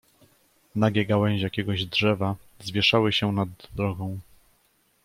"Nagie 0.75 1.05
gałęzie 1.05 1.43
jakiegoś 1.43 1.85
drzewa 1.85 2.35
zwieszały 2.59 3.13
się 3.13 3.31
nad 3.31 3.49
drogą." 3.75 4.19